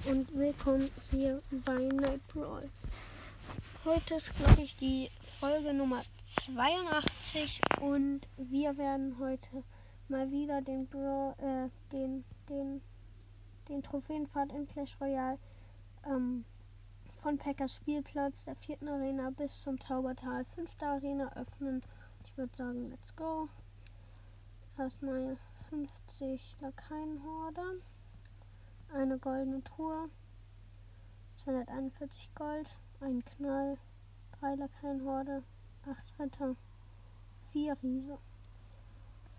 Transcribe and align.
willkommen 0.00 0.90
hier 1.10 1.42
bei 1.50 1.74
Night 1.74 2.26
Brawl. 2.28 2.68
Heute 3.84 4.14
ist, 4.14 4.34
glaube 4.36 4.62
ich, 4.62 4.74
die 4.76 5.10
Folge 5.38 5.74
Nummer 5.74 6.02
82 6.24 7.60
und 7.80 8.22
wir 8.38 8.76
werden 8.78 9.16
heute 9.18 9.62
mal 10.08 10.30
wieder 10.30 10.62
den 10.62 10.86
Brawl, 10.86 11.34
äh, 11.38 11.68
den, 11.92 12.24
den, 12.48 12.80
den 13.68 13.82
Trophäenpfad 13.82 14.52
in 14.52 14.66
Clash 14.66 14.96
Royale 14.98 15.38
ähm, 16.06 16.44
von 17.22 17.36
Packers 17.36 17.74
Spielplatz 17.74 18.46
der 18.46 18.56
vierten 18.56 18.88
Arena 18.88 19.30
bis 19.30 19.60
zum 19.60 19.78
Taubertal 19.78 20.46
fünfte 20.54 20.86
Arena 20.86 21.30
öffnen. 21.36 21.82
Ich 22.24 22.36
würde 22.38 22.56
sagen, 22.56 22.90
let's 22.90 23.14
go. 23.14 23.48
Erstmal 24.78 25.36
50 25.68 26.56
Lakaienhorde 26.60 27.82
eine 28.94 29.18
goldene 29.18 29.62
Truhe, 29.64 30.08
241 31.44 32.34
Gold, 32.34 32.76
ein 33.00 33.24
Knall, 33.24 33.78
drei 34.38 34.54
Lakaienhorde, 34.54 35.42
acht 35.88 36.18
Ritter, 36.18 36.56
vier 37.50 37.76
Riese. 37.82 38.18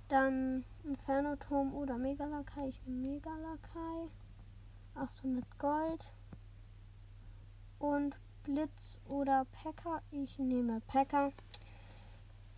Dann 0.09 0.63
Inferno-Turm 0.83 1.73
oder 1.73 1.97
Megalakai. 1.97 2.67
Ich 2.67 2.81
nehme 2.85 3.15
Megalakai. 3.15 4.09
800 4.95 5.59
Gold. 5.59 6.13
Und 7.79 8.15
Blitz 8.43 8.99
oder 9.07 9.45
Packer. 9.51 10.01
Ich 10.11 10.37
nehme 10.37 10.81
Packer. 10.81 11.31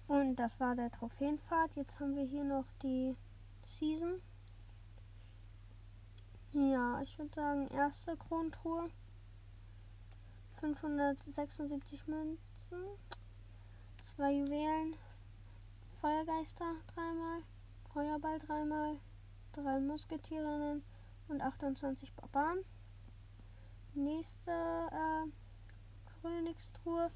Und 0.07 0.35
das 0.35 0.59
war 0.59 0.75
der 0.75 0.91
Trophäenpfad. 0.91 1.75
Jetzt 1.75 1.99
haben 1.99 2.15
wir 2.15 2.25
hier 2.25 2.43
noch 2.43 2.65
die 2.83 3.15
Season. 3.63 4.21
Ja, 6.57 7.01
ich 7.01 7.19
würde 7.19 7.35
sagen, 7.35 7.67
erste 7.67 8.15
Krontour. 8.15 8.89
576 10.61 12.07
Münzen. 12.07 12.39
Zwei 13.99 14.31
Juwelen. 14.31 14.95
Feuergeister 15.99 16.75
dreimal. 16.87 17.41
Feuerball 17.91 18.39
dreimal. 18.39 18.95
Drei 19.51 19.81
Musketierinnen 19.81 20.81
und 21.27 21.41
28 21.41 22.13
Barbaren. 22.13 22.63
Nächste 23.93 24.51
äh, 24.51 25.29
Königstruhe. 26.21 27.11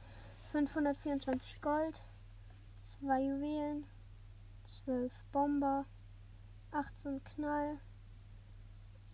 524 0.52 1.62
Gold. 1.62 2.04
Zwei 2.82 3.22
Juwelen. 3.22 3.86
12 4.66 5.14
Bomber. 5.32 5.86
18 6.74 7.24
Knall. 7.24 7.80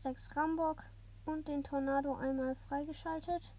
6 0.05 0.37
Rambock 0.37 0.83
und 1.25 1.47
den 1.47 1.63
Tornado 1.63 2.13
einmal 2.13 2.53
freigeschaltet. 2.67 3.51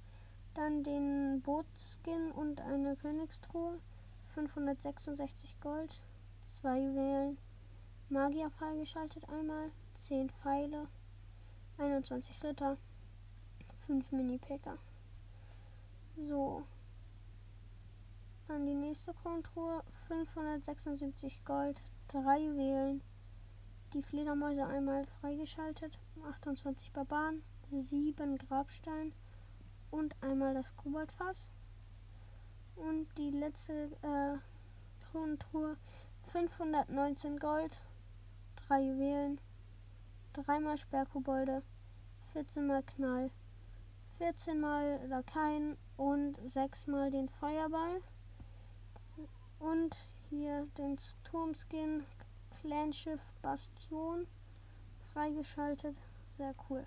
Dann 0.54 0.84
den 0.84 1.42
Bootskin 1.42 2.30
und 2.30 2.60
eine 2.60 2.94
Königstruhe. 2.94 3.80
566 4.34 5.58
Gold, 5.60 6.00
2 6.44 6.78
Juwelen. 6.78 7.38
Magier 8.10 8.48
freigeschaltet 8.48 9.28
einmal. 9.28 9.72
10 9.98 10.30
Pfeile. 10.30 10.86
21 11.78 12.44
Ritter. 12.44 12.76
5 13.88 14.12
Mini-Packer. 14.12 14.78
So. 16.28 16.62
Dann 18.46 18.66
die 18.66 18.74
nächste 18.74 19.12
Kronentruhe. 19.14 19.82
576 20.06 21.44
Gold, 21.44 21.82
3 22.06 22.38
Juwelen. 22.38 23.02
Die 23.92 24.02
Fledermäuse 24.02 24.66
einmal 24.66 25.04
freigeschaltet. 25.20 25.98
28 26.24 26.92
Barbaren, 26.92 27.42
7 27.70 28.38
Grabstein 28.38 29.12
und 29.90 30.14
einmal 30.22 30.54
das 30.54 30.76
Koboldfass. 30.76 31.50
Und 32.74 33.06
die 33.16 33.30
letzte 33.30 33.90
äh, 34.02 34.38
Kronentruhe 35.04 35.76
519 36.32 37.38
Gold, 37.38 37.80
3 38.68 38.82
Juwelen, 38.82 39.40
3 40.34 40.60
mal 40.60 40.76
Sperrkobolde, 40.76 41.62
14 42.32 42.66
mal 42.66 42.82
Knall, 42.82 43.30
14 44.18 44.60
mal 44.60 45.00
Lakaien 45.08 45.78
und 45.96 46.36
6 46.44 46.88
mal 46.88 47.10
den 47.10 47.28
Feuerball. 47.28 48.02
Und 49.58 50.10
hier 50.28 50.66
den 50.76 50.98
Turmskin 51.24 52.04
Clanschiff 52.60 53.20
Bastion 53.42 54.26
freigeschaltet. 55.12 55.96
Sehr 56.36 56.54
cool. 56.68 56.86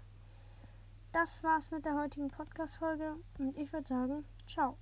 Das 1.12 1.44
war's 1.44 1.72
mit 1.72 1.86
der 1.86 1.96
heutigen 1.96 2.30
Podcast-Folge 2.30 3.16
und 3.40 3.58
ich 3.58 3.72
würde 3.74 3.88
sagen, 3.88 4.26
ciao. 4.48 4.78